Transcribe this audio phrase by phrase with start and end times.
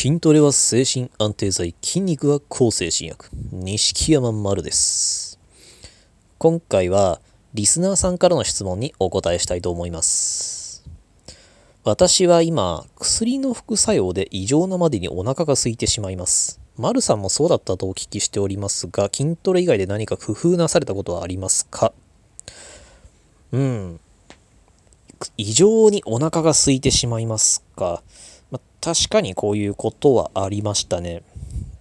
[0.00, 3.30] 筋トレは精神安定剤、筋肉は抗精神薬。
[3.50, 5.40] 錦山丸です。
[6.38, 7.20] 今回は
[7.52, 10.84] リスナーさんからの質問にお答えしたいと思います。
[11.82, 16.60] 私は今、薬の副作用で異常なまでにお腹が空いてしまいます。
[16.76, 21.92] 丸さんもそうだったとお聞きしておりますが、筋トレ以外で何か工夫なされたことはありますか？
[23.50, 23.98] うん。
[25.36, 28.04] 異常にお腹が空いてしまいますか？
[28.50, 31.22] まあ、確かにこういうことはありましたね。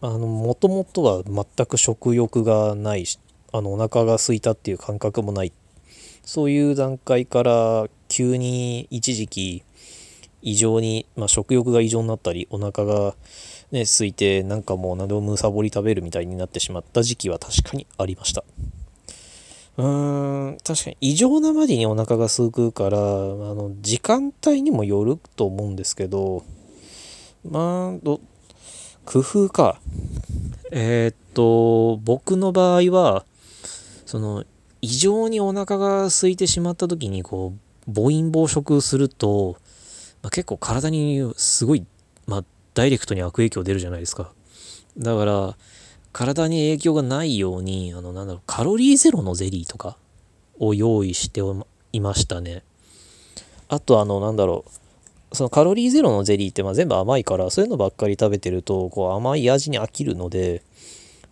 [0.00, 3.18] あの、もともとは全く食欲がないし、
[3.52, 5.52] あの、お腹が空いたっていう感覚もない。
[6.24, 9.62] そういう段階から急に一時期
[10.42, 13.14] 異常に、まあ、食欲が異常になったり、お腹が
[13.72, 18.44] ね、空いてなんかもう何でもむさぼり食べるみたいになってしまった時期は確かにありました。
[19.76, 26.42] うーん、確かに異常なまでにお腹が空くから、あの、時間帯にもよると思うんですけど、
[27.48, 28.20] まあ、ど、
[29.04, 29.80] 工夫か。
[30.72, 33.24] えーっと、僕の場合は、
[34.06, 34.44] その、
[34.82, 37.54] 異常にお腹が空いてしまった時に、こ
[37.88, 39.56] う、暴飲暴食すると、
[40.22, 41.86] まあ、結構体にすごい、
[42.26, 44.32] まあ、ダイレクトに悪影響出るじゃないですか。
[44.98, 45.56] だから、
[46.12, 49.96] 体に影響がないように、あの、なんだろう、カロリーゼロのゼリーとか
[50.58, 51.40] を用意して
[51.92, 52.62] いましたね。
[53.68, 54.70] あと、あの、なんだろう、
[55.32, 60.62] そのカロリーゼロのゼリーってまあ全部甘いから、そういうのばっかり食べてると、こう甘い味に飽きるので、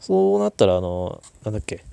[0.00, 1.84] そうなったら、あの、なんだっけ、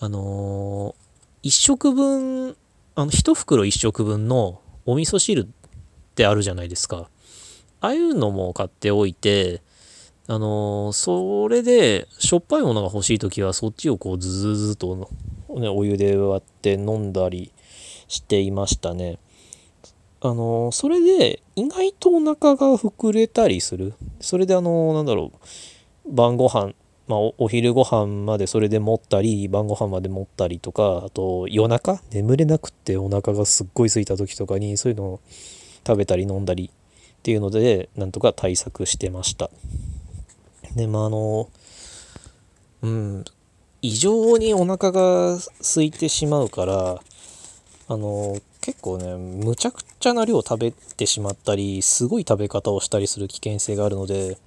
[0.00, 2.56] あのー、1食分、
[2.94, 5.46] あの、1袋1食分のお味噌汁っ
[6.14, 7.08] てあるじゃないですか。
[7.80, 9.60] ああいうのも買っておいて、
[10.26, 15.10] あのー、それで、しょっぱいものが欲しいときは、そっちをこう、ずずずと、
[15.50, 17.52] ね、お湯で割って飲んだり
[18.08, 19.18] していましたね。
[20.24, 23.92] あの、それで、意外とお腹が膨れたりする。
[24.20, 25.32] それで、あのー、なんだろ
[26.06, 26.72] う、晩ご飯、
[27.06, 35.20] まあお、お昼ご飯までそれで持ったり、晩ご飯まで持ったりとか、あと、夜中、眠れなくってお腹がすっごい空いた時とかに、そういうのを
[35.86, 39.50] 食べたり飲んだりっていうので、なんとか対策してました。
[40.74, 41.50] で、まあ、あの、
[42.80, 43.24] うん、
[43.82, 46.98] 異常にお腹が空いてしまうから、
[47.88, 54.38] あの、結構ね、むちゃくちゃな量食べてしまったり、すごい食べ方をしたりする危険性があるので、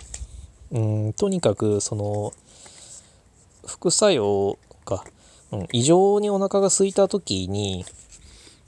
[0.72, 2.34] うん、とにかく、その、
[3.68, 5.06] 副作用か、
[5.52, 7.86] うん、異常にお腹が空いた時に、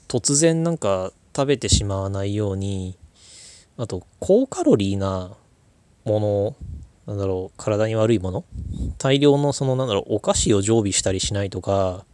[0.06, 2.96] 突然なんか食べてしまわないように、
[3.76, 5.32] あと、高カロリーな
[6.04, 6.54] も
[7.06, 8.44] のなんだろう、体に悪いもの
[8.98, 12.04] 大量のその、なんだろう、お菓子を常備したりしないとか、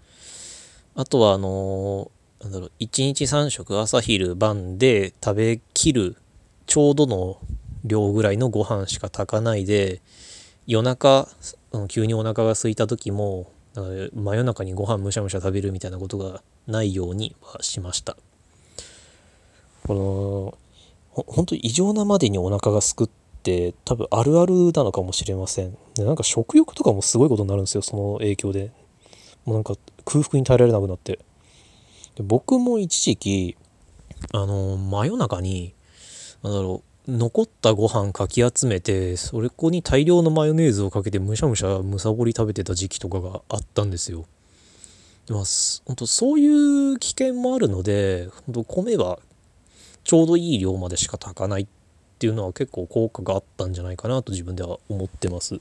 [0.95, 6.17] あとは、あのー、なんだろう、1日3食朝昼晩で食べきる、
[6.67, 7.39] ちょうどの
[7.85, 10.01] 量ぐらいのご飯しか炊かないで、
[10.67, 11.29] 夜中、
[11.89, 18.17] 急にお腹が空いた時も、真夜中にご飯むしゃむしゃ食べるみたいなことがないようにはしました。
[19.87, 20.59] こ
[21.15, 23.09] の、本当異常なまでにお腹がすくっ
[23.43, 25.77] て多分あるあるなのかもしれません。
[25.95, 28.73] でなんか食欲とかもすごいことになるんですよ、その影響で。
[29.45, 29.75] もうなんか
[30.05, 31.21] 空腹に耐えられなくなって。
[32.17, 33.57] で僕も一時期、
[34.33, 35.75] あの、真夜中に、
[36.43, 44.25] なんだろう、残ったご飯かき集めて、それこに大量のマヨネーズをかけてむしゃむしゃむさぼり食べてた時期とかがあったんですよ。
[45.27, 45.45] でまあ、
[45.85, 46.47] 本当そうい
[46.95, 49.19] う危険もあるので、本当米は
[50.05, 51.67] ちょうどいい量までしか炊かないっ
[52.19, 55.61] ていうのは結構効果があったんじゃないかなと自分では思ってます。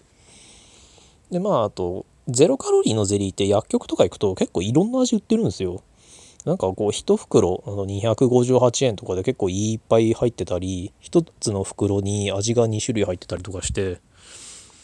[1.31, 5.81] でまああとゼロカロリーのゼリーって薬局とか行くと結構いろんな味売ってるんですよ。
[6.45, 13.99] なんかこう1袋あの258円とかで結構いっぱい入ってたり1つの袋に味が2種類入ってたりとかして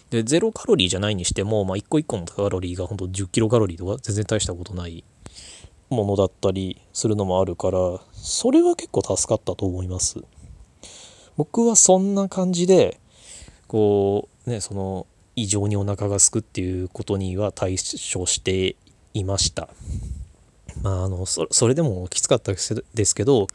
[0.10, 5.04] でゼロカロリーじゃないにしても、まあ、1個1個のカロリーが本当10キロカロリーとか全然大したことない
[5.90, 7.78] ものだったりするのもあるから
[8.12, 10.20] それは結構助かったと思います。
[11.38, 13.00] 僕はそんな感じで
[13.68, 18.76] こうねその異常にお腹がすくっていうことには対処して
[19.14, 19.70] いました
[20.82, 23.48] まああのそれでもきつかったですけど、ま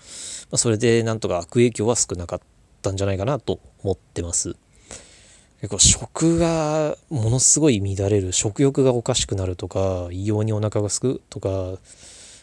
[0.52, 2.40] あ、それでなんとか悪影響は少なかっ
[2.82, 4.56] たんじゃないかなと思ってます。
[5.60, 11.78] 結構食がものすごい乱れる食欲がおかしくなるとか異様にお腹がすくとか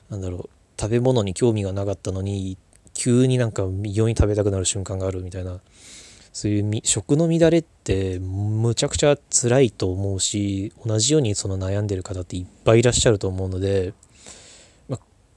[0.09, 0.49] なんだろう
[0.79, 2.57] 食べ物に興味がなかったのに
[2.93, 5.59] 急になんか異様に食べたくなる瞬間があるみたいな
[6.33, 13.93] そういう食の乱れってむちゃくちゃ辛いと思うし同じようにその悩んでる方っていっぱいいらっしゃると思うので、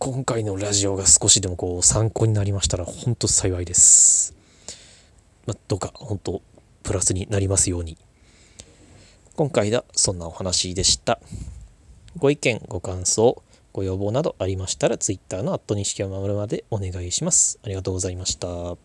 [0.07, 4.37] 今回のラジオが少しでもこう参考になりましたら本当幸いです。
[5.47, 6.43] まあ、どうか本当
[6.85, 7.99] プラスになりますように。
[9.35, 11.19] 今回はそんなお話でした。
[12.19, 13.43] ご意見、ご感想、
[13.73, 17.59] ご要望などありましたら Twitter のアットニシキを守るまでお願いします。
[17.65, 18.77] ありがとうございました。